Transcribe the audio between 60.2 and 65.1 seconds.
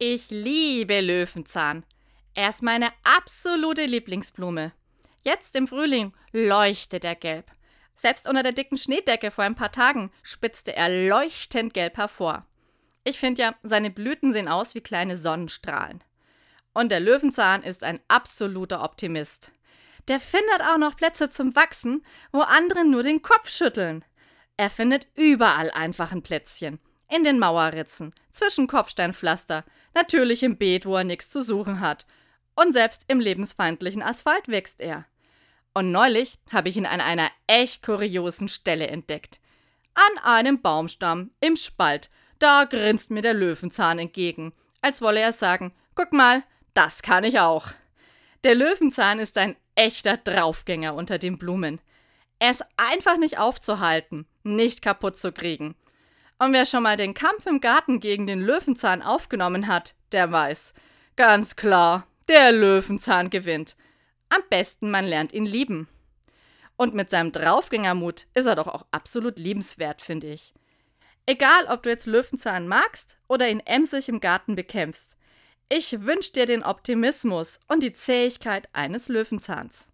weiß. Ganz klar, der Löwenzahn gewinnt. Am besten man